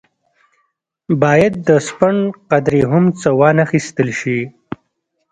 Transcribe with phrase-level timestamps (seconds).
[1.21, 2.13] باید د سپڼ
[2.51, 4.39] قدرې هم څه وانه اخیستل شي.